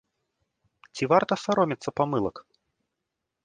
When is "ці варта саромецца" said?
0.95-1.89